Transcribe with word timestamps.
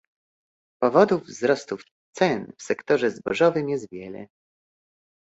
Powodów 0.81 1.23
wzrostu 1.23 1.77
cen 2.15 2.51
w 2.57 2.63
sektorze 2.63 3.11
zbożowym 3.11 3.69
jest 3.69 3.89
wiele 3.91 4.27